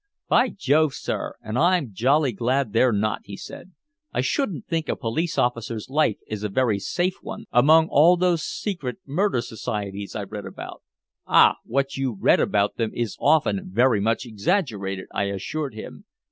[0.27, 3.73] "By Jove, sir, and I'm jolly glad they're not!" he said.
[4.11, 8.41] "I shouldn't think a police officer's life is a very safe one among all those
[8.41, 10.81] secret murder societies I've read about."
[11.27, 11.57] "Ah!
[11.65, 16.05] what you read about them is often very much exaggerated," I assured him.